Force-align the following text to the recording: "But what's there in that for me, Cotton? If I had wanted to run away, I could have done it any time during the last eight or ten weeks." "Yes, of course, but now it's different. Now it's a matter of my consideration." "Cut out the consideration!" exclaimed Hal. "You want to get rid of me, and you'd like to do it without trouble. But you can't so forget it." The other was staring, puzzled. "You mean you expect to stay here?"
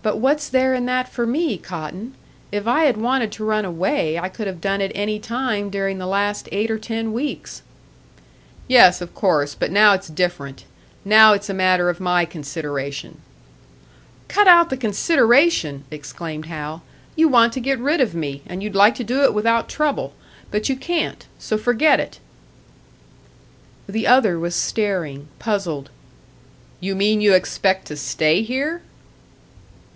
"But 0.00 0.18
what's 0.18 0.48
there 0.48 0.74
in 0.74 0.86
that 0.86 1.08
for 1.08 1.26
me, 1.26 1.58
Cotton? 1.58 2.14
If 2.52 2.68
I 2.68 2.84
had 2.84 2.96
wanted 2.96 3.32
to 3.32 3.44
run 3.44 3.64
away, 3.64 4.16
I 4.16 4.28
could 4.28 4.46
have 4.46 4.60
done 4.60 4.80
it 4.80 4.92
any 4.94 5.18
time 5.18 5.70
during 5.70 5.98
the 5.98 6.06
last 6.06 6.48
eight 6.52 6.70
or 6.70 6.78
ten 6.78 7.12
weeks." 7.12 7.62
"Yes, 8.68 9.00
of 9.02 9.12
course, 9.12 9.56
but 9.56 9.72
now 9.72 9.92
it's 9.94 10.08
different. 10.08 10.64
Now 11.04 11.32
it's 11.32 11.50
a 11.50 11.54
matter 11.54 11.90
of 11.90 11.98
my 12.00 12.24
consideration." 12.24 13.20
"Cut 14.28 14.46
out 14.46 14.70
the 14.70 14.76
consideration!" 14.78 15.84
exclaimed 15.90 16.46
Hal. 16.46 16.82
"You 17.16 17.28
want 17.28 17.52
to 17.54 17.60
get 17.60 17.80
rid 17.80 18.00
of 18.00 18.14
me, 18.14 18.42
and 18.46 18.62
you'd 18.62 18.76
like 18.76 18.94
to 18.94 19.04
do 19.04 19.24
it 19.24 19.34
without 19.34 19.68
trouble. 19.68 20.14
But 20.52 20.68
you 20.68 20.76
can't 20.76 21.26
so 21.40 21.58
forget 21.58 21.98
it." 21.98 22.18
The 23.88 24.06
other 24.06 24.38
was 24.38 24.54
staring, 24.54 25.26
puzzled. 25.40 25.90
"You 26.80 26.94
mean 26.94 27.20
you 27.20 27.34
expect 27.34 27.88
to 27.88 27.96
stay 27.96 28.42
here?" 28.42 28.82